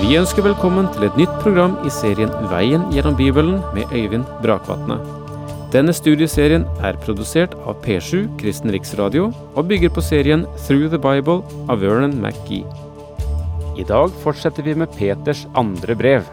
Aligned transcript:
Vi 0.00 0.16
ønsker 0.18 0.42
velkommen 0.42 0.88
til 0.90 1.06
et 1.06 1.18
nytt 1.18 1.34
program 1.42 1.76
i 1.86 1.90
serien 1.92 2.32
Veien 2.50 2.82
gjennom 2.92 3.14
Bibelen 3.14 3.60
med 3.76 3.92
Øyvind 3.94 4.26
Brakvatne. 4.42 4.96
Denne 5.70 5.94
studieserien 5.94 6.64
er 6.82 6.98
produsert 7.04 7.54
av 7.62 7.78
P7 7.84 8.26
Kristen 8.40 8.72
Riksradio 8.74 9.28
og 9.54 9.68
bygger 9.70 9.92
på 9.94 10.02
serien 10.02 10.42
Through 10.66 10.90
the 10.90 10.98
Bible 10.98 11.40
av 11.70 11.78
Vernon 11.84 12.16
McGee. 12.18 12.66
I 13.78 13.86
dag 13.86 14.10
fortsetter 14.24 14.66
vi 14.66 14.74
med 14.82 14.90
Peters 14.98 15.46
andre 15.54 15.94
brev. 15.98 16.26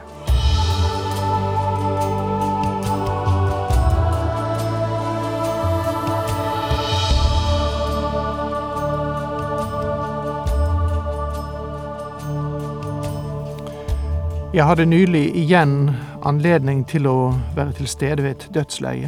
Jeg 14.54 14.66
hadde 14.68 14.84
nylig 14.86 15.30
igjen 15.40 15.94
anledning 16.28 16.82
til 16.84 17.06
å 17.08 17.32
være 17.56 17.72
til 17.78 17.88
stede 17.88 18.26
ved 18.26 18.34
et 18.34 18.50
dødsleie. 18.52 19.08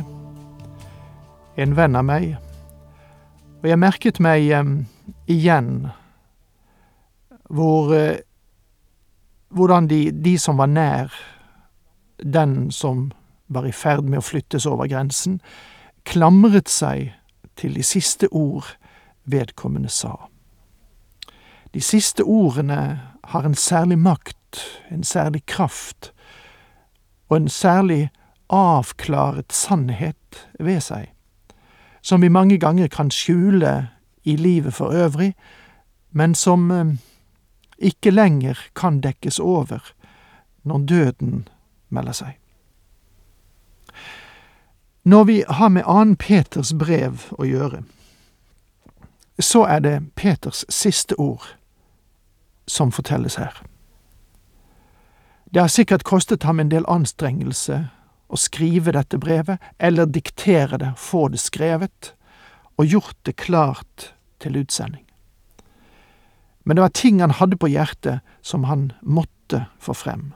En 1.59 1.73
venn 1.75 1.99
av 1.99 2.05
meg. 2.07 2.37
Og 3.59 3.67
jeg 3.67 3.81
merket 3.81 4.21
meg 4.23 4.47
eh, 4.55 4.71
igjen 5.27 5.89
hvor 7.51 7.91
eh, 7.91 8.23
hvordan 9.51 9.91
de, 9.91 9.99
de 10.15 10.37
som 10.39 10.63
var 10.63 10.71
nær 10.71 11.11
den 12.23 12.71
som 12.71 13.09
var 13.51 13.67
i 13.67 13.75
ferd 13.75 14.07
med 14.07 14.23
å 14.23 14.25
flyttes 14.25 14.63
over 14.63 14.87
grensen, 14.87 15.41
klamret 16.07 16.71
seg 16.71 17.11
til 17.59 17.75
de 17.75 17.83
siste 17.83 18.31
ord 18.31 18.77
vedkommende 19.27 19.91
sa. 19.91 20.15
De 21.73 21.81
siste 21.81 22.23
ordene 22.23 23.01
har 23.23 23.45
en 23.45 23.55
særlig 23.55 23.97
makt 23.99 24.37
en 24.91 25.03
særlig 25.03 25.45
kraft 25.45 26.13
og 27.29 27.37
en 27.37 27.49
særlig 27.49 28.09
avklaret 28.49 29.53
sannhet 29.53 30.47
ved 30.59 30.81
seg, 30.81 31.09
som 32.01 32.21
vi 32.21 32.29
mange 32.29 32.57
ganger 32.57 32.87
kan 32.87 33.11
skjule 33.11 33.89
i 34.23 34.35
livet 34.35 34.73
for 34.73 34.93
øvrig, 34.93 35.33
men 36.11 36.35
som 36.35 36.71
eh, 36.71 36.93
ikke 37.77 38.11
lenger 38.11 38.59
kan 38.75 39.01
dekkes 39.01 39.39
over 39.39 39.93
når 40.63 40.77
døden 40.77 41.47
melder 41.89 42.11
seg. 42.11 42.37
Når 45.03 45.23
vi 45.23 45.43
har 45.49 45.69
med 45.69 45.83
annen 45.87 46.15
Peters 46.15 46.73
brev 46.73 47.25
å 47.31 47.43
gjøre, 47.43 47.83
så 49.39 49.65
er 49.65 49.79
det 49.79 49.97
Peters 50.15 50.63
siste 50.69 51.19
ord 51.19 51.43
som 52.65 52.91
fortelles 52.91 53.35
her. 53.35 53.61
Det 55.53 55.61
har 55.61 55.67
sikkert 55.67 56.03
kostet 56.03 56.43
ham 56.43 56.59
en 56.59 56.71
del 56.71 56.85
anstrengelse 56.89 57.83
å 58.33 58.37
skrive 58.39 58.93
dette 58.95 59.19
brevet, 59.21 59.61
eller 59.77 60.09
diktere 60.09 60.79
det, 60.81 60.93
få 60.97 61.27
det 61.29 61.41
skrevet, 61.43 62.13
og 62.77 62.89
gjort 62.89 63.17
det 63.23 63.35
klart 63.37 64.13
til 64.41 64.57
utsending. 64.57 65.05
Men 66.65 66.75
det 66.75 66.81
var 66.81 66.95
ting 66.95 67.21
han 67.21 67.35
hadde 67.37 67.59
på 67.59 67.69
hjertet 67.69 68.23
som 68.41 68.63
han 68.63 68.91
måtte 69.01 69.67
få 69.79 69.93
frem. 69.93 70.31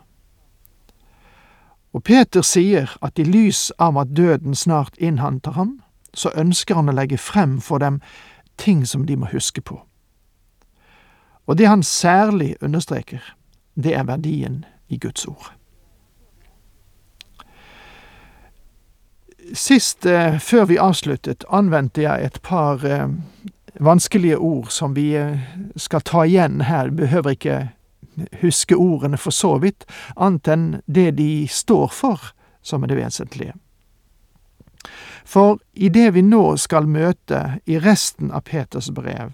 Og 1.95 2.03
Peter 2.03 2.45
sier 2.45 2.91
at 3.01 3.17
i 3.17 3.25
lys 3.25 3.71
av 3.81 3.97
at 3.97 4.13
døden 4.13 4.53
snart 4.55 4.97
innhenter 5.01 5.57
ham, 5.57 5.79
så 6.13 6.29
ønsker 6.35 6.75
han 6.77 6.91
å 6.91 6.97
legge 6.97 7.17
frem 7.17 7.57
for 7.63 7.81
dem 7.81 8.01
ting 8.57 8.85
som 8.85 9.05
de 9.07 9.17
må 9.17 9.31
huske 9.31 9.61
på. 9.61 9.79
Og 11.47 11.57
det 11.57 11.67
han 11.67 11.83
særlig 11.83 12.55
understreker, 12.61 13.23
det 13.75 13.95
er 13.95 14.03
verdien 14.03 14.65
i 14.87 14.97
Guds 14.97 15.25
ord. 15.27 15.53
Sist, 19.53 20.05
eh, 20.05 20.39
før 20.39 20.65
vi 20.65 20.77
avsluttet, 20.77 21.45
anvendte 21.49 22.01
jeg 22.03 22.25
et 22.25 22.41
par 22.43 22.83
eh, 22.85 23.07
vanskelige 23.79 24.37
ord 24.37 24.67
som 24.69 24.95
vi 24.95 25.13
eh, 25.15 25.39
skal 25.75 26.03
ta 26.03 26.25
igjen 26.25 26.61
her. 26.67 26.89
Behøver 26.89 27.37
ikke 27.37 27.69
huske 28.41 28.75
ordene 28.75 29.17
for 29.17 29.31
så 29.31 29.55
vidt, 29.63 29.85
annet 30.17 30.51
enn 30.51 30.67
det 30.85 31.11
de 31.21 31.47
står 31.47 31.87
for, 31.93 32.33
som 32.61 32.83
er 32.83 32.91
det 32.91 32.99
vesentlige. 32.99 33.55
For 35.27 35.59
i 35.73 35.89
det 35.89 36.13
vi 36.15 36.23
nå 36.23 36.57
skal 36.59 36.87
møte 36.87 37.59
i 37.67 37.79
resten 37.79 38.31
av 38.31 38.47
Peters 38.47 38.89
brev, 38.91 39.31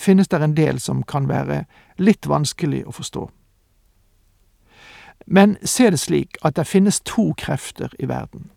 finnes 0.00 0.28
det 0.28 0.40
en 0.42 0.56
del 0.56 0.80
som 0.80 1.02
kan 1.02 1.28
være 1.28 1.64
litt 2.00 2.26
vanskelig 2.26 2.86
å 2.88 2.94
forstå. 2.96 3.26
Men 5.26 5.56
se 5.62 5.90
det 5.92 6.00
slik 6.00 6.38
at 6.42 6.56
det 6.56 6.66
finnes 6.66 7.02
to 7.04 7.30
krefter 7.38 7.92
i 7.98 8.08
verden. 8.08 8.48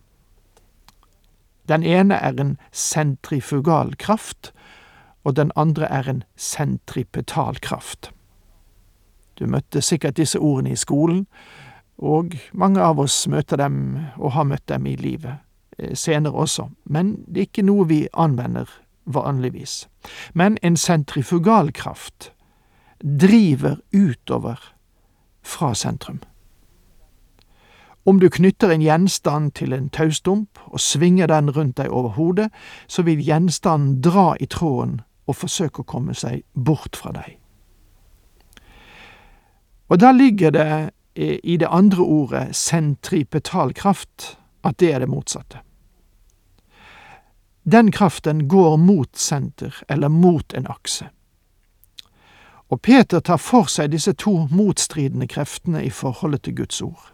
Den 1.68 1.84
ene 1.84 2.16
er 2.16 2.40
en 2.40 2.56
sentrifugal 2.72 3.94
kraft, 3.96 4.52
og 5.24 5.36
den 5.36 5.52
andre 5.56 5.88
er 5.88 6.08
en 6.08 6.24
sentripetal 6.36 7.60
kraft. 7.60 8.10
Du 9.38 9.46
møtte 9.46 9.80
sikkert 9.82 10.16
disse 10.16 10.38
ordene 10.38 10.74
i 10.74 10.80
skolen, 10.80 11.26
og 11.98 12.34
mange 12.52 12.82
av 12.82 12.98
oss 13.00 13.24
møter 13.30 13.56
dem 13.56 13.98
og 14.18 14.34
har 14.34 14.44
møtt 14.44 14.66
dem 14.68 14.86
i 14.86 14.96
livet 14.98 15.38
eh, 15.78 15.94
senere 15.94 16.34
også, 16.34 16.68
men 16.84 17.14
det 17.26 17.40
er 17.40 17.48
ikke 17.48 17.66
noe 17.66 17.86
vi 17.88 18.00
anvender 18.12 18.68
vanligvis. 19.06 19.88
Men 20.34 20.58
en 20.62 20.76
sentrifugalkraft 20.76 22.32
driver 23.20 23.76
utover 23.92 24.60
fra 25.42 25.74
sentrum. 25.74 26.20
Om 28.06 28.20
du 28.20 28.28
knytter 28.28 28.70
en 28.70 28.82
gjenstand 28.82 29.52
til 29.52 29.72
en 29.72 29.88
taustump 29.88 30.58
og 30.66 30.80
svinger 30.80 31.26
den 31.26 31.50
rundt 31.50 31.76
deg 31.76 31.88
over 31.88 32.08
hodet, 32.08 32.50
så 32.86 33.02
vil 33.02 33.22
gjenstanden 33.24 34.02
dra 34.04 34.34
i 34.40 34.46
tråden 34.46 35.00
og 35.26 35.36
forsøke 35.36 35.80
å 35.80 35.88
komme 35.88 36.14
seg 36.14 36.42
bort 36.52 36.96
fra 37.00 37.14
deg. 37.16 37.38
Og 39.88 40.00
da 40.00 40.12
ligger 40.12 40.52
det 40.52 40.90
i 41.16 41.56
det 41.56 41.68
andre 41.70 42.02
ordet 42.02 42.56
sentripetalkraft 42.56 44.34
at 44.64 44.80
det 44.80 44.92
er 44.92 45.04
det 45.04 45.08
motsatte. 45.08 45.60
Den 47.64 47.92
kraften 47.92 48.48
går 48.48 48.76
mot 48.76 49.16
senter, 49.16 49.74
eller 49.88 50.08
mot 50.08 50.52
en 50.52 50.66
akse. 50.66 51.08
Og 52.68 52.80
Peter 52.82 53.20
tar 53.20 53.36
for 53.36 53.68
seg 53.72 53.92
disse 53.92 54.12
to 54.12 54.48
motstridende 54.50 55.26
kreftene 55.28 55.84
i 55.84 55.90
forholdet 55.90 56.42
til 56.42 56.56
Guds 56.56 56.82
ord. 56.82 57.12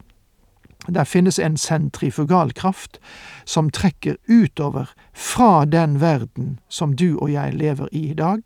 Der 0.89 1.05
finnes 1.05 1.39
en 1.39 1.56
sentrifugalkraft 1.56 2.99
som 3.44 3.71
trekker 3.71 4.16
utover 4.28 4.91
fra 5.12 5.65
den 5.65 6.00
verden 6.00 6.59
som 6.69 6.97
du 6.97 7.19
og 7.19 7.33
jeg 7.33 7.55
lever 7.55 7.89
i 7.93 8.10
i 8.10 8.15
dag, 8.15 8.43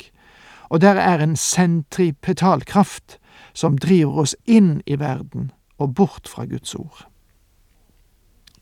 og 0.68 0.80
der 0.80 0.94
er 0.94 1.22
en 1.22 1.36
sentripetalkraft 1.36 3.18
som 3.54 3.78
driver 3.78 4.24
oss 4.24 4.36
inn 4.44 4.82
i 4.86 4.98
verden 4.98 5.52
og 5.78 5.94
bort 5.94 6.28
fra 6.28 6.44
Guds 6.44 6.74
ord. 6.74 7.06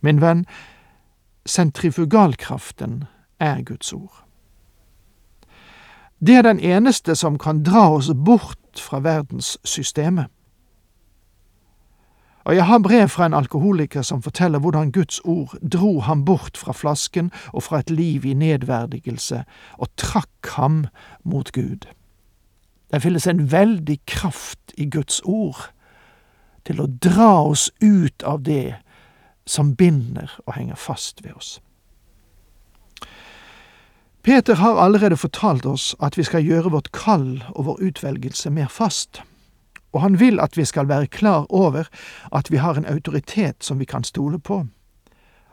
Min 0.01 0.21
venn, 0.21 0.47
sentrifugalkraften 1.47 3.05
er 3.43 3.63
Guds 3.67 3.93
ord. 3.93 4.23
Det 6.27 6.37
er 6.39 6.43
den 6.47 6.61
eneste 6.61 7.17
som 7.19 7.39
kan 7.39 7.65
dra 7.67 7.89
oss 7.97 8.11
bort 8.25 8.79
fra 8.79 9.01
verdenssystemet. 9.03 10.31
Og 12.45 12.57
jeg 12.57 12.67
har 12.67 12.79
brev 12.79 13.09
fra 13.09 13.27
en 13.27 13.35
alkoholiker 13.35 14.03
som 14.03 14.23
forteller 14.23 14.59
hvordan 14.59 14.93
Guds 14.93 15.21
ord 15.25 15.55
dro 15.73 16.01
ham 16.01 16.25
bort 16.25 16.57
fra 16.57 16.73
flasken 16.73 17.31
og 17.53 17.63
fra 17.63 17.79
et 17.79 17.91
liv 17.91 18.25
i 18.25 18.35
nedverdigelse, 18.35 19.45
og 19.79 19.89
trakk 19.97 20.55
ham 20.57 20.87
mot 21.25 21.53
Gud. 21.53 21.87
Det 22.93 23.03
finnes 23.03 23.27
en 23.27 23.53
veldig 23.53 23.99
kraft 24.07 24.75
i 24.79 24.91
Guds 24.91 25.21
ord 25.25 25.71
til 26.67 26.81
å 26.83 26.87
dra 26.87 27.43
oss 27.47 27.71
ut 27.83 28.23
av 28.23 28.43
det 28.47 28.75
som 29.47 29.77
binder 29.77 30.31
og 30.47 30.55
henger 30.55 30.79
fast 30.79 31.25
ved 31.25 31.35
oss. 31.37 31.61
Peter 34.23 34.55
har 34.55 34.79
allerede 34.79 35.17
fortalt 35.17 35.67
oss 35.67 35.97
at 36.01 36.19
vi 36.19 36.23
skal 36.23 36.45
gjøre 36.47 36.71
vårt 36.71 36.93
kall 36.93 37.43
og 37.55 37.67
vår 37.67 37.83
utvelgelse 37.91 38.51
mer 38.51 38.71
fast 38.71 39.23
og 39.93 40.01
han 40.01 40.21
vil 40.21 40.41
at 40.41 40.57
vi 40.57 40.65
skal 40.65 40.89
være 40.89 41.07
klar 41.07 41.47
over 41.49 41.89
at 42.33 42.51
vi 42.51 42.57
har 42.57 42.75
en 42.75 42.87
autoritet 42.87 43.65
som 43.65 43.79
vi 43.79 43.85
kan 43.85 44.05
stole 44.05 44.39
på. 44.39 44.67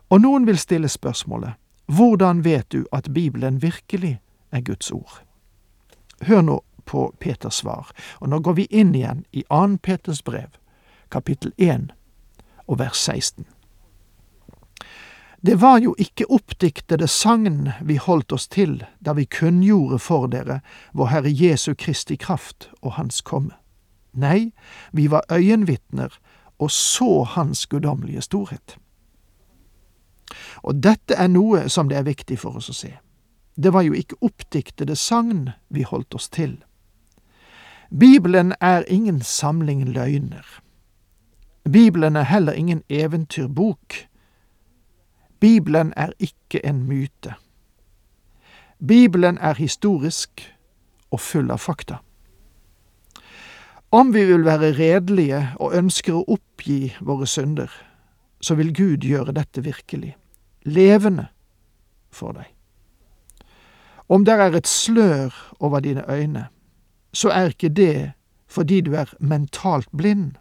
Og 0.09 0.21
noen 0.21 0.47
vil 0.47 0.57
stille 0.57 0.87
spørsmålet 0.89 1.53
hvordan 1.89 2.43
vet 2.45 2.71
du 2.71 2.85
at 2.93 3.13
Bibelen 3.13 3.61
virkelig 3.61 4.19
er 4.51 4.61
Guds 4.61 4.91
ord? 4.91 5.21
Hør 6.21 6.41
nå 6.41 6.63
på 6.85 7.15
Peters 7.19 7.55
svar, 7.55 7.91
og 8.19 8.29
nå 8.29 8.39
går 8.39 8.53
vi 8.53 8.67
inn 8.69 8.95
igjen 8.95 9.25
i 9.31 9.43
2. 9.49 9.77
Peters 9.81 10.21
brev, 10.21 10.49
kapittel 11.11 11.53
1 11.57 11.89
og 12.67 12.79
vers 12.79 12.97
16. 12.97 13.45
Det 15.41 15.55
var 15.55 15.79
jo 15.79 15.95
ikke 15.97 16.25
oppdiktede 16.27 17.07
sagn 17.07 17.71
vi 17.81 17.95
holdt 17.95 18.31
oss 18.35 18.47
til 18.51 18.81
da 18.99 19.13
vi 19.15 19.23
kunngjorde 19.25 19.99
for 20.03 20.27
dere 20.27 20.59
vår 20.91 21.13
Herre 21.13 21.31
Jesu 21.31 21.73
Kristi 21.79 22.17
kraft 22.19 22.67
og 22.81 22.97
Hans 22.97 23.21
komme. 23.21 23.55
Nei, 24.11 24.51
vi 24.91 25.07
var 25.07 25.23
øyenvitner 25.31 26.11
og 26.59 26.71
så 26.71 27.23
Hans 27.23 27.65
guddommelige 27.67 28.21
storhet. 28.21 28.77
Og 30.63 30.83
dette 30.83 31.15
er 31.15 31.31
noe 31.31 31.69
som 31.69 31.87
det 31.89 31.97
er 31.97 32.09
viktig 32.09 32.39
for 32.39 32.59
oss 32.59 32.69
å 32.69 32.75
se. 32.75 32.91
Det 33.55 33.71
var 33.73 33.87
jo 33.87 33.95
ikke 33.95 34.19
oppdiktede 34.21 34.95
sagn 34.95 35.49
vi 35.69 35.87
holdt 35.87 36.15
oss 36.15 36.29
til. 36.29 36.57
Bibelen 37.89 38.53
er 38.59 38.83
ingen 38.87 39.21
samling 39.21 39.87
løgner. 39.87 40.45
Bibelen 41.63 42.15
er 42.15 42.27
heller 42.27 42.53
ingen 42.53 42.83
eventyrbok. 42.89 44.08
Bibelen 45.39 45.93
er 45.97 46.11
ikke 46.19 46.65
en 46.65 46.83
myte. 46.83 47.33
Bibelen 48.87 49.37
er 49.37 49.53
historisk 49.53 50.55
og 51.11 51.19
full 51.19 51.51
av 51.51 51.57
fakta. 51.57 51.99
Om 53.91 54.13
vi 54.13 54.25
vil 54.25 54.45
være 54.45 54.73
redelige 54.77 55.41
og 55.55 55.73
ønsker 55.75 56.13
å 56.13 56.25
oppgi 56.35 56.93
våre 57.01 57.27
synder, 57.27 57.71
så 58.41 58.55
vil 58.55 58.73
Gud 58.75 59.07
gjøre 59.07 59.33
dette 59.33 59.63
virkelig, 59.65 60.13
levende, 60.63 61.27
for 62.11 62.37
deg. 62.37 62.45
Om 64.09 64.25
der 64.25 64.41
er 64.45 64.55
et 64.57 64.67
slør 64.67 65.33
over 65.59 65.79
dine 65.79 66.03
øyne, 66.09 66.47
så 67.13 67.29
er 67.29 67.53
ikke 67.53 67.69
det 67.69 68.11
fordi 68.49 68.81
du 68.81 68.93
er 68.93 69.13
mentalt 69.19 69.89
blind. 69.97 70.31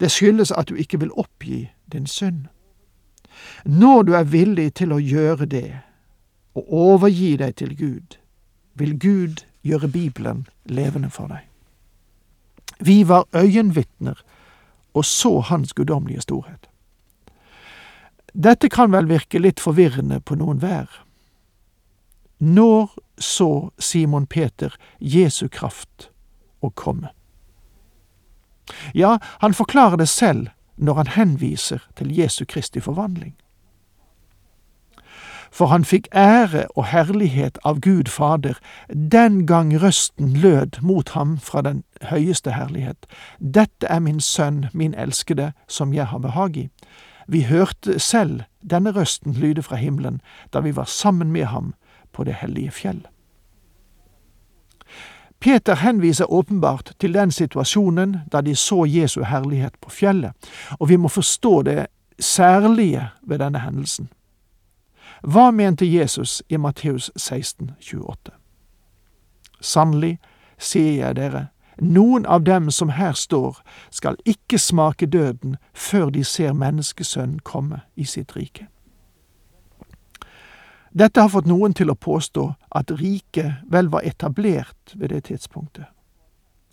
Det 0.00 0.10
skyldes 0.10 0.50
at 0.50 0.68
du 0.68 0.74
ikke 0.74 1.00
vil 1.00 1.12
oppgi 1.12 1.70
din 1.92 2.06
synd. 2.06 2.46
Når 3.64 4.02
du 4.02 4.14
er 4.14 4.24
villig 4.24 4.74
til 4.74 4.92
å 4.92 5.02
gjøre 5.02 5.46
det, 5.46 5.80
og 6.54 6.72
overgi 6.72 7.36
deg 7.36 7.56
til 7.56 7.76
Gud, 7.76 8.18
vil 8.74 8.98
Gud 8.98 9.44
gjøre 9.62 9.88
Bibelen 9.88 10.46
levende 10.64 11.10
for 11.10 11.30
deg. 11.30 11.44
Vi 12.78 13.02
var 13.08 13.26
øyenvitner 13.34 14.22
og 14.94 15.04
så 15.04 15.40
Hans 15.40 15.72
guddommelige 15.72 16.20
storhet. 16.20 16.68
Dette 18.34 18.68
kan 18.68 18.92
vel 18.92 19.08
virke 19.08 19.40
litt 19.40 19.60
forvirrende 19.60 20.20
på 20.20 20.36
noen 20.38 20.60
hver. 20.62 20.86
Når 22.38 22.92
så 23.18 23.70
Simon 23.78 24.26
Peter 24.26 24.74
Jesu 24.98 25.48
kraft 25.48 26.10
å 26.60 26.70
komme? 26.70 27.10
Ja, 28.94 29.18
han 29.40 29.54
forklarer 29.54 29.96
det 29.96 30.08
selv 30.08 30.50
når 30.78 30.94
han 30.94 31.06
henviser 31.06 31.78
til 31.96 32.16
Jesu 32.16 32.44
Kristi 32.48 32.80
forvandling. 32.80 33.34
For 35.50 35.66
han 35.66 35.84
fikk 35.84 36.08
ære 36.14 36.66
og 36.76 36.86
herlighet 36.92 37.58
av 37.64 37.80
Gud 37.80 38.10
Fader 38.12 38.58
den 38.88 39.46
gang 39.46 39.72
røsten 39.82 40.36
lød 40.36 40.80
mot 40.82 41.08
ham 41.16 41.38
fra 41.38 41.62
den 41.64 41.84
høyeste 42.10 42.52
herlighet. 42.52 43.06
Dette 43.40 43.88
er 43.88 43.98
min 43.98 44.20
sønn, 44.20 44.66
min 44.72 44.94
elskede, 44.94 45.52
som 45.68 45.94
jeg 45.94 46.06
har 46.06 46.18
behag 46.18 46.56
i. 46.56 46.68
Vi 47.28 47.42
hørte 47.48 47.98
selv 47.98 48.42
denne 48.70 48.92
røsten 48.92 49.32
lyde 49.32 49.62
fra 49.62 49.76
himmelen 49.76 50.20
da 50.52 50.60
vi 50.60 50.76
var 50.76 50.84
sammen 50.84 51.32
med 51.32 51.44
ham 51.44 51.74
på 52.12 52.24
det 52.24 52.34
hellige 52.34 52.70
fjell. 52.70 53.06
Peter 55.40 55.74
henviser 55.74 56.32
åpenbart 56.32 56.92
til 57.00 57.14
den 57.14 57.30
situasjonen 57.30 58.16
da 58.32 58.40
de 58.40 58.56
så 58.56 58.84
Jesu 58.84 59.22
herlighet 59.22 59.76
på 59.80 59.90
fjellet, 59.90 60.32
og 60.78 60.88
vi 60.88 60.96
må 60.96 61.08
forstå 61.08 61.62
det 61.62 61.86
særlige 62.18 63.08
ved 63.22 63.38
denne 63.38 63.58
hendelsen. 63.58 64.08
Hva 65.22 65.50
mente 65.50 65.86
Jesus 65.86 66.42
i 66.48 66.56
Matteus 66.56 67.10
16, 67.16 67.70
28? 67.80 68.34
Sannelig, 69.60 70.18
sier 70.58 71.06
jeg 71.06 71.16
dere, 71.16 71.46
noen 71.80 72.26
av 72.26 72.42
dem 72.46 72.70
som 72.70 72.88
her 72.94 73.12
står, 73.12 73.58
skal 73.90 74.18
ikke 74.26 74.58
smake 74.58 75.06
døden 75.06 75.56
før 75.74 76.10
de 76.10 76.24
ser 76.24 76.52
Menneskesønnen 76.52 77.38
komme 77.38 77.80
i 77.96 78.04
sitt 78.04 78.36
rike. 78.36 78.66
Dette 80.92 81.20
har 81.20 81.28
fått 81.28 81.46
noen 81.46 81.74
til 81.74 81.90
å 81.90 81.98
påstå 81.98 82.48
at 82.76 82.90
riket 83.00 83.64
vel 83.70 83.90
var 83.92 84.06
etablert 84.08 84.94
ved 84.94 85.12
det 85.12 85.24
tidspunktet. 85.28 85.86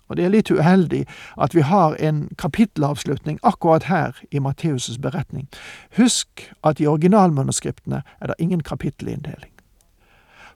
Og 0.08 0.16
det 0.16 0.24
er 0.24 0.30
litt 0.30 0.50
uheldig 0.50 1.02
at 1.42 1.54
vi 1.54 1.64
har 1.66 1.96
en 1.98 2.28
kapittelavslutning 2.38 3.40
akkurat 3.42 3.88
her 3.90 4.14
i 4.30 4.38
Matteus' 4.38 5.00
beretning. 5.02 5.48
Husk 5.96 6.46
at 6.62 6.80
i 6.80 6.86
originalmanuskriptene 6.86 8.02
er 8.20 8.26
det 8.26 8.38
ingen 8.38 8.62
kapittelinndeling. 8.62 9.52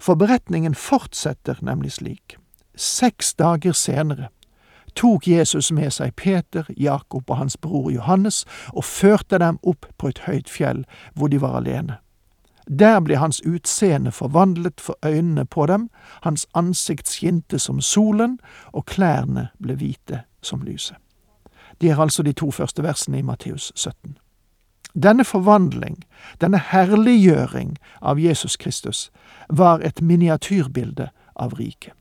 For 0.01 0.15
beretningen 0.15 0.75
fortsetter 0.75 1.59
nemlig 1.61 1.93
slik. 1.93 2.37
Seks 2.77 3.35
dager 3.35 3.73
senere 3.73 4.31
tok 4.95 5.29
Jesus 5.29 5.71
med 5.73 5.93
seg 5.93 6.15
Peter, 6.17 6.67
Jakob 6.77 7.31
og 7.31 7.37
hans 7.37 7.57
bror 7.57 7.91
Johannes 7.91 8.45
og 8.73 8.85
førte 8.85 9.39
dem 9.39 9.59
opp 9.63 9.87
på 9.99 10.09
et 10.09 10.25
høyt 10.27 10.51
fjell 10.51 10.85
hvor 11.15 11.29
de 11.29 11.41
var 11.41 11.59
alene. 11.61 11.99
Der 12.79 13.01
ble 13.01 13.17
hans 13.17 13.41
utseende 13.47 14.13
forvandlet 14.13 14.81
for 14.81 14.99
øynene 15.05 15.45
på 15.47 15.67
dem, 15.67 15.89
hans 16.23 16.47
ansikt 16.55 17.09
skinte 17.09 17.59
som 17.59 17.81
solen, 17.81 18.39
og 18.73 18.87
klærne 18.87 19.49
ble 19.59 19.75
hvite 19.75 20.23
som 20.43 20.63
lyset. 20.63 20.97
De 21.81 21.89
er 21.89 21.99
altså 21.99 22.23
de 22.23 22.33
to 22.33 22.51
første 22.51 22.83
versene 22.83 23.19
i 23.19 23.23
Matteus 23.23 23.73
17. 23.75 24.19
Denne 25.03 25.25
forvandling, 25.25 26.05
denne 26.41 26.59
herliggjøring 26.59 27.77
av 28.03 28.19
Jesus 28.21 28.57
Kristus, 28.57 29.11
var 29.49 29.81
et 29.81 30.03
miniatyrbilde 30.03 31.09
av 31.37 31.55
riket. 31.55 31.93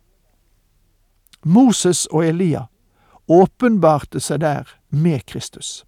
Moses 1.44 2.06
og 2.06 2.26
Elia 2.26 2.66
åpenbarte 3.28 4.20
seg 4.20 4.42
der 4.42 4.68
med 4.90 5.26
Kristus. 5.26 5.86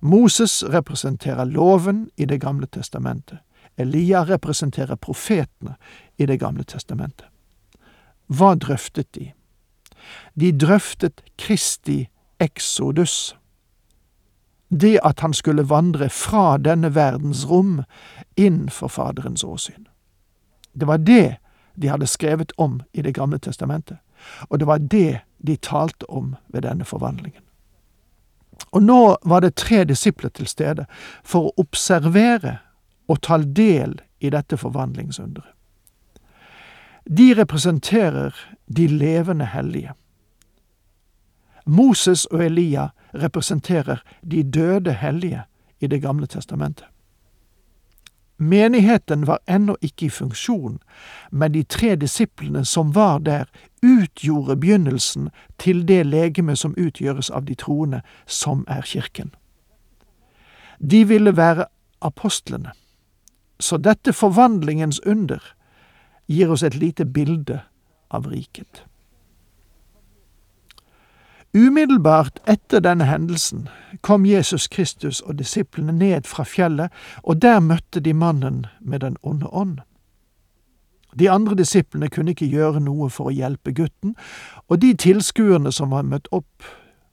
Moses 0.00 0.64
representerer 0.64 1.44
loven 1.44 2.10
i 2.16 2.24
Det 2.24 2.40
gamle 2.40 2.66
testamentet. 2.66 3.38
Elia 3.80 4.24
representerer 4.24 4.96
profetene 4.96 5.76
i 6.16 6.26
Det 6.26 6.40
gamle 6.40 6.64
testamentet. 6.64 7.26
Hva 8.26 8.54
drøftet 8.54 9.14
de? 9.14 9.32
De 10.34 10.52
drøftet 10.52 11.22
Kristi 11.38 12.08
exodus. 12.40 13.36
Det 14.70 14.98
at 15.02 15.20
han 15.20 15.32
skulle 15.34 15.68
vandre 15.68 16.08
fra 16.08 16.58
denne 16.58 16.94
verdens 16.94 17.48
rom 17.50 17.82
inn 18.36 18.68
for 18.70 18.88
Faderens 18.88 19.44
åsyn. 19.44 19.88
Det 20.72 20.86
var 20.86 20.96
det 20.96 21.36
de 21.74 21.88
hadde 21.88 22.06
skrevet 22.06 22.52
om 22.56 22.80
i 22.92 23.02
Det 23.02 23.14
gamle 23.14 23.38
testamentet, 23.38 23.98
og 24.48 24.58
det 24.58 24.66
var 24.66 24.78
det 24.78 25.20
de 25.46 25.56
talte 25.56 26.10
om 26.10 26.36
ved 26.48 26.62
denne 26.62 26.84
forvandlingen. 26.84 27.42
Og 28.72 28.82
nå 28.82 29.16
var 29.24 29.40
det 29.40 29.54
tre 29.54 29.84
disipler 29.84 30.30
til 30.30 30.46
stede 30.46 30.86
for 31.24 31.48
å 31.48 31.54
observere 31.56 32.58
og 33.10 33.22
ta 33.26 33.40
del 33.42 33.96
i 34.20 34.30
dette 34.30 34.56
forvandlingsunderet. 34.60 35.56
De 37.10 37.32
representerer 37.34 38.36
de 38.76 38.86
levende 38.86 39.48
hellige. 39.50 39.96
Moses 41.66 42.24
og 42.30 42.44
Elia 42.44 42.90
representerer 43.14 44.02
de 44.22 44.42
døde 44.42 44.92
hellige 44.92 45.42
i 45.80 45.86
Det 45.86 46.02
gamle 46.02 46.26
testamentet. 46.26 46.86
Menigheten 48.36 49.26
var 49.26 49.38
ennå 49.46 49.76
ikke 49.80 50.06
i 50.06 50.08
funksjon, 50.08 50.78
men 51.30 51.52
de 51.52 51.62
tre 51.62 51.96
disiplene 51.96 52.64
som 52.64 52.94
var 52.94 53.18
der, 53.18 53.44
utgjorde 53.82 54.56
begynnelsen 54.56 55.28
til 55.58 55.88
det 55.88 56.06
legeme 56.06 56.56
som 56.56 56.74
utgjøres 56.76 57.30
av 57.30 57.44
de 57.44 57.54
troende, 57.54 58.00
som 58.26 58.64
er 58.68 58.80
kirken. 58.80 59.34
De 60.80 61.04
ville 61.08 61.36
være 61.36 61.64
apostlene. 62.00 62.72
Så 63.60 63.76
dette 63.76 64.12
forvandlingens 64.12 65.00
under 65.06 65.42
gir 66.26 66.50
oss 66.50 66.62
et 66.62 66.74
lite 66.74 67.04
bilde 67.04 67.60
av 68.10 68.26
riket. 68.26 68.84
Umiddelbart 71.52 72.38
etter 72.46 72.80
denne 72.80 73.04
hendelsen 73.04 73.68
kom 74.06 74.26
Jesus 74.26 74.68
Kristus 74.68 75.20
og 75.20 75.38
disiplene 75.38 75.92
ned 75.92 76.28
fra 76.30 76.44
fjellet, 76.46 76.92
og 77.22 77.42
der 77.42 77.58
møtte 77.60 78.00
de 78.00 78.14
mannen 78.14 78.66
med 78.80 79.00
den 79.00 79.16
onde 79.22 79.50
ånd. 79.50 79.80
De 81.18 81.30
andre 81.30 81.54
disiplene 81.58 82.08
kunne 82.08 82.30
ikke 82.30 82.46
gjøre 82.46 82.80
noe 82.80 83.10
for 83.10 83.30
å 83.30 83.34
hjelpe 83.34 83.74
gutten, 83.74 84.14
og 84.70 84.78
de 84.78 84.94
tilskuerne 84.94 85.72
som 85.74 85.90
var 85.90 86.06
møtt 86.06 86.30
opp, 86.30 86.62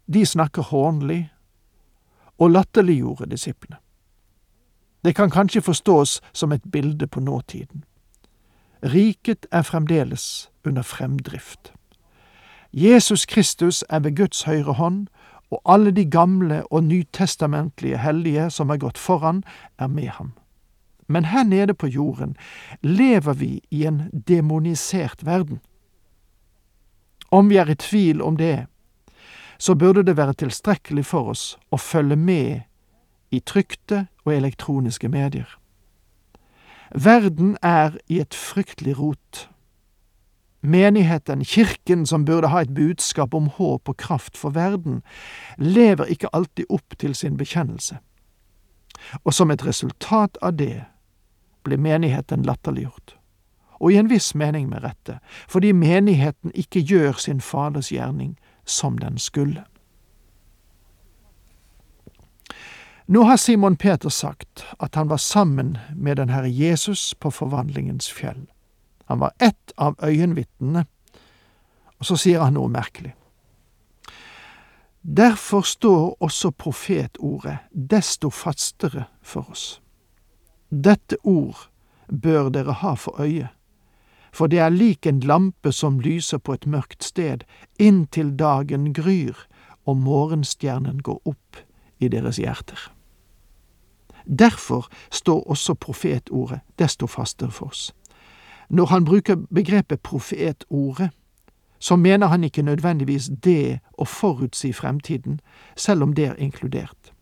de 0.05 0.21
snakker 0.25 0.69
hånlig 0.69 1.23
og 2.37 2.53
latterliggjorde 2.53 3.25
disiplene. 3.33 3.81
Det 5.03 5.13
kan 5.15 5.29
kanskje 5.29 5.61
forstås 5.61 6.21
som 6.33 6.51
et 6.51 6.63
bilde 6.63 7.07
på 7.07 7.19
nåtiden. 7.19 7.83
Riket 8.83 9.45
er 9.51 9.61
fremdeles 9.61 10.49
under 10.65 10.81
fremdrift. 10.81 11.73
Jesus 12.73 13.25
Kristus 13.25 13.83
er 13.89 13.99
ved 13.99 14.15
Guds 14.15 14.43
høyre 14.43 14.73
hånd, 14.73 15.07
og 15.51 15.61
alle 15.65 15.91
de 15.91 16.05
gamle 16.05 16.63
og 16.71 16.83
nytestamentlige 16.83 17.97
hellige 17.97 18.49
som 18.49 18.69
er 18.69 18.77
gått 18.77 18.97
foran, 18.97 19.43
er 19.79 19.87
med 19.87 20.07
ham. 20.07 20.33
Men 21.07 21.25
her 21.25 21.43
nede 21.43 21.73
på 21.73 21.87
jorden 21.87 22.35
lever 22.81 23.33
vi 23.33 23.61
i 23.71 23.85
en 23.85 24.11
demonisert 24.27 25.25
verden. 25.25 25.59
Om 27.31 27.49
vi 27.49 27.57
er 27.57 27.69
i 27.69 27.75
tvil 27.75 28.21
om 28.21 28.37
det, 28.37 28.67
så 29.57 29.75
burde 29.75 30.03
det 30.03 30.17
være 30.17 30.33
tilstrekkelig 30.33 31.05
for 31.05 31.31
oss 31.31 31.57
å 31.71 31.77
følge 31.77 32.15
med 32.15 32.61
i 33.31 33.39
trykte 33.39 34.07
og 34.25 34.33
elektroniske 34.33 35.09
medier. 35.09 35.59
Verden 36.95 37.57
er 37.61 37.97
i 38.07 38.19
et 38.19 38.33
fryktelig 38.33 38.99
rot. 38.99 39.49
Menigheten, 40.61 41.43
kirken 41.45 42.05
som 42.05 42.25
burde 42.25 42.47
ha 42.47 42.61
et 42.61 42.73
budskap 42.73 43.33
om 43.33 43.47
håp 43.47 43.89
og 43.89 43.97
kraft 43.97 44.37
for 44.37 44.49
verden, 44.49 45.03
lever 45.57 46.05
ikke 46.05 46.31
alltid 46.33 46.65
opp 46.69 46.97
til 46.99 47.15
sin 47.15 47.37
bekjennelse. 47.37 47.97
Og 49.23 49.33
som 49.33 49.51
et 49.51 49.65
resultat 49.65 50.37
av 50.41 50.57
det 50.57 50.85
blir 51.63 51.77
menigheten 51.77 52.45
latterliggjort. 52.47 53.17
Og 53.79 53.91
i 53.91 53.97
en 53.99 54.09
viss 54.09 54.33
mening 54.35 54.69
med 54.69 54.83
rette, 54.83 55.19
fordi 55.47 55.71
menigheten 55.71 56.51
ikke 56.55 56.81
gjør 56.81 57.19
sin 57.21 57.41
Faders 57.41 57.91
gjerning 57.91 58.37
som 58.65 58.97
den 58.97 59.17
skulle. 59.17 59.63
Nå 63.09 63.23
har 63.23 63.37
Simon 63.37 63.75
Peter 63.75 64.09
sagt 64.09 64.65
at 64.79 64.95
han 64.95 65.07
var 65.07 65.17
sammen 65.17 65.77
med 65.95 66.17
den 66.17 66.29
Herre 66.29 66.49
Jesus 66.51 67.13
på 67.15 67.31
forvandlingens 67.31 68.11
fjell. 68.11 68.49
Han 69.05 69.19
var 69.19 69.31
ett 69.39 69.71
av 69.77 69.95
øyenvitnene. 70.03 70.85
Og 71.99 72.05
så 72.05 72.17
sier 72.19 72.43
han 72.43 72.57
noe 72.59 72.67
merkelig. 72.67 73.13
Derfor 75.01 75.63
står 75.63 76.17
også 76.19 76.51
profetordet 76.51 77.57
desto 77.71 78.29
fastere 78.29 79.05
for 79.23 79.47
oss. 79.55 79.79
Dette 80.67 81.15
ord 81.23 81.69
bør 82.11 82.51
dere 82.51 82.75
ha 82.83 82.93
for 82.99 83.23
øye, 83.23 83.47
for 84.35 84.51
det 84.51 84.59
er 84.59 84.75
lik 84.75 85.07
en 85.07 85.23
lampe 85.23 85.71
som 85.71 86.03
lyser 86.03 86.43
på 86.43 86.59
et 86.59 86.67
mørkt 86.67 87.07
sted, 87.07 87.47
inntil 87.79 88.35
dagen 88.35 88.91
gryr 88.93 89.47
og 89.87 89.97
morgenstjernen 90.03 90.99
går 90.99 91.23
opp 91.23 91.63
i 92.03 92.11
deres 92.11 92.35
hjerter. 92.35 92.96
Derfor 94.27 94.87
står 95.11 95.49
også 95.49 95.73
profetordet 95.73 96.59
desto 96.79 97.07
fastere 97.07 97.51
for 97.51 97.65
oss. 97.65 97.95
Når 98.69 98.85
han 98.85 99.05
bruker 99.05 99.35
begrepet 99.35 100.01
profetordet, 100.01 101.09
så 101.79 101.95
mener 101.95 102.27
han 102.27 102.43
ikke 102.43 102.61
nødvendigvis 102.61 103.29
det 103.43 103.79
å 103.97 104.05
forutsi 104.05 104.73
fremtiden, 104.73 105.39
selv 105.75 106.03
om 106.03 106.13
det 106.13 106.25
er 106.25 106.35
inkludert. 106.35 107.13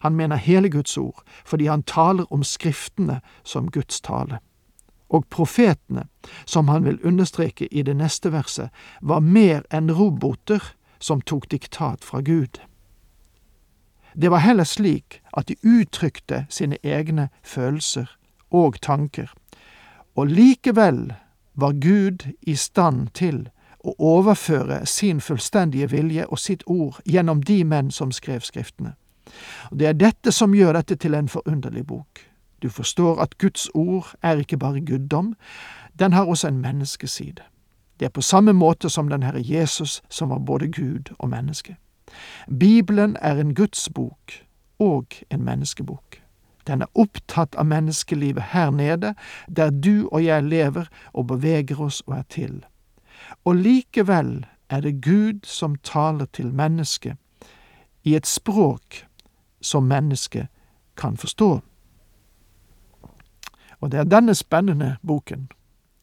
Han 0.00 0.14
mener 0.16 0.36
hele 0.36 0.70
Guds 0.70 0.96
ord, 0.98 1.22
fordi 1.44 1.66
han 1.66 1.82
taler 1.82 2.32
om 2.32 2.42
Skriftene 2.42 3.20
som 3.44 3.70
Guds 3.70 4.00
tale. 4.00 4.38
Og 5.08 5.24
profetene, 5.30 6.04
som 6.46 6.68
han 6.68 6.84
vil 6.84 7.00
understreke 7.04 7.68
i 7.74 7.82
det 7.82 7.96
neste 7.96 8.32
verset, 8.32 8.68
var 9.02 9.20
mer 9.20 9.62
enn 9.72 9.92
roboter 9.92 10.62
som 10.98 11.20
tok 11.20 11.50
diktat 11.50 12.04
fra 12.04 12.20
Gud. 12.20 12.60
Det 14.14 14.30
var 14.30 14.38
heller 14.38 14.64
slik 14.64 15.20
at 15.36 15.48
de 15.48 15.56
uttrykte 15.62 16.46
sine 16.48 16.76
egne 16.82 17.28
følelser 17.42 18.06
og 18.50 18.80
tanker, 18.80 19.34
og 20.14 20.26
likevel 20.26 21.12
var 21.54 21.72
Gud 21.72 22.26
i 22.42 22.54
stand 22.54 23.08
til 23.14 23.48
å 23.84 23.94
overføre 23.98 24.86
sin 24.86 25.20
fullstendige 25.20 25.90
vilje 25.90 26.26
og 26.26 26.38
sitt 26.38 26.62
ord 26.66 27.00
gjennom 27.04 27.42
de 27.42 27.64
menn 27.64 27.90
som 27.90 28.12
skrev 28.12 28.40
Skriftene. 28.40 28.94
Og 29.70 29.78
Det 29.78 29.86
er 29.86 29.92
dette 29.92 30.32
som 30.32 30.54
gjør 30.54 30.72
dette 30.72 30.96
til 30.96 31.14
en 31.14 31.28
forunderlig 31.28 31.86
bok. 31.86 32.20
Du 32.62 32.68
forstår 32.68 33.20
at 33.20 33.38
Guds 33.38 33.68
ord 33.74 34.14
er 34.22 34.36
ikke 34.36 34.56
bare 34.56 34.80
guddom, 34.80 35.34
den 35.98 36.12
har 36.12 36.24
også 36.24 36.48
en 36.48 36.58
menneskeside. 36.58 37.42
Det 38.00 38.06
er 38.06 38.10
på 38.10 38.22
samme 38.22 38.52
måte 38.52 38.88
som 38.90 39.08
den 39.08 39.22
Herre 39.22 39.42
Jesus, 39.44 40.02
som 40.10 40.30
var 40.30 40.38
både 40.38 40.68
Gud 40.68 41.14
og 41.18 41.28
menneske. 41.28 41.76
Bibelen 42.58 43.16
er 43.20 43.40
en 43.40 43.54
Guds 43.54 43.88
bok 43.94 44.32
og 44.78 45.06
en 45.30 45.44
menneskebok. 45.44 46.20
Den 46.66 46.82
er 46.82 46.92
opptatt 46.94 47.54
av 47.54 47.66
menneskelivet 47.68 48.52
her 48.54 48.70
nede, 48.70 49.14
der 49.56 49.70
du 49.70 50.08
og 50.12 50.24
jeg 50.24 50.42
lever 50.42 50.88
og 51.12 51.26
beveger 51.26 51.80
oss 51.80 52.00
og 52.06 52.18
er 52.18 52.22
til. 52.28 52.64
Og 53.44 53.56
likevel 53.56 54.46
er 54.68 54.80
det 54.80 55.02
Gud 55.04 55.44
som 55.44 55.76
taler 55.76 56.26
til 56.32 56.52
mennesket 56.54 57.16
i 58.04 58.14
et 58.14 58.26
språk 58.26 59.04
som 59.60 59.82
mennesket 59.88 60.46
kan 60.96 61.16
forstå. 61.16 61.60
Og 63.80 63.92
det 63.92 64.00
er 64.00 64.04
denne 64.08 64.34
spennende 64.34 64.96
boken, 65.06 65.48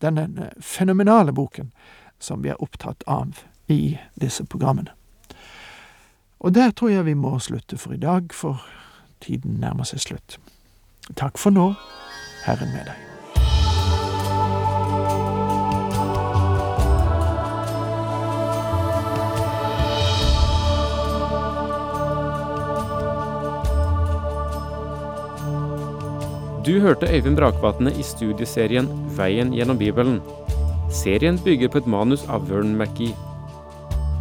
denne 0.01 0.51
fenomenale 0.61 1.33
boken, 1.33 1.71
som 2.19 2.43
vi 2.43 2.49
er 2.49 2.61
opptatt 2.61 3.03
av 3.07 3.45
i 3.67 3.97
disse 4.21 4.45
programmene. 4.45 4.93
Og 6.41 6.55
der 6.55 6.71
tror 6.73 6.89
jeg 6.89 7.05
vi 7.05 7.13
må 7.13 7.37
slutte 7.39 7.77
for 7.77 7.93
i 7.93 8.01
dag, 8.01 8.33
for 8.33 8.65
tiden 9.21 9.59
nærmer 9.61 9.85
seg 9.85 10.01
slutt. 10.01 10.39
Takk 11.13 11.37
for 11.37 11.53
nå, 11.53 11.71
Herren 12.47 12.73
med 12.73 12.89
deg. 12.89 13.07
Du 26.65 26.77
hørte 26.79 27.09
Øyvind 27.09 27.37
Brakvatne 27.37 27.93
i 27.93 28.03
studieserien 28.05 28.89
Veien 29.17 29.53
gjennom 29.53 29.77
Bibelen. 29.77 30.21
Serien 30.93 31.37
bygger 31.41 31.69
på 31.73 31.81
et 31.81 31.89
manus 31.89 32.25
av 32.29 32.49
Vern 32.49 32.77
McGee. 32.77 33.30